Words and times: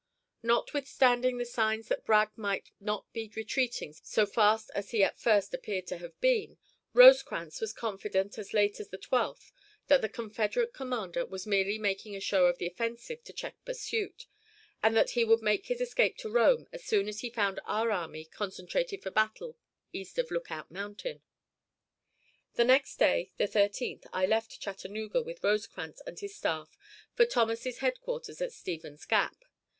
Notwithstanding 0.41 1.37
the 1.37 1.45
signs 1.45 1.87
that 1.89 2.05
Bragg 2.05 2.35
might 2.35 2.71
not 2.79 3.05
be 3.13 3.31
retreating 3.35 3.93
so 3.93 4.25
fast 4.25 4.71
as 4.73 4.89
he 4.89 5.03
at 5.03 5.19
first 5.19 5.53
appeared 5.53 5.85
to 5.85 5.99
have 5.99 6.19
been, 6.19 6.57
Rosecrans 6.93 7.61
was 7.61 7.71
confident 7.71 8.39
as 8.39 8.51
late 8.51 8.79
as 8.79 8.89
the 8.89 8.97
12th 8.97 9.51
that 9.89 10.01
the 10.01 10.09
Confederate 10.09 10.73
commander 10.73 11.23
was 11.27 11.45
merely 11.45 11.77
making 11.77 12.15
a 12.15 12.19
show 12.19 12.47
of 12.47 12.57
the 12.57 12.65
offensive 12.65 13.23
to 13.25 13.31
check 13.31 13.63
pursuit, 13.63 14.25
and 14.81 14.97
that 14.97 15.11
he 15.11 15.23
would 15.23 15.43
make 15.43 15.67
his 15.67 15.79
escape 15.79 16.17
to 16.17 16.31
Rome 16.31 16.65
as 16.73 16.83
soon 16.83 17.07
as 17.07 17.19
he 17.19 17.29
found 17.29 17.59
our 17.65 17.91
army 17.91 18.25
concentrated 18.25 19.03
for 19.03 19.11
battle 19.11 19.55
east 19.93 20.17
of 20.17 20.31
Lookout 20.31 20.71
Mountain. 20.71 21.21
The 22.55 22.65
next 22.65 22.95
day 22.95 23.33
(the 23.37 23.47
13th) 23.47 24.07
I 24.11 24.25
left 24.25 24.59
Chattanooga 24.59 25.21
with 25.21 25.43
Rosecrans 25.43 26.01
and 26.07 26.19
his 26.19 26.33
staff 26.35 26.75
for 27.13 27.27
Thomas's 27.27 27.77
headquarters 27.85 28.41
at 28.41 28.51
Stevens's 28.51 29.05
Gap. 29.05 29.45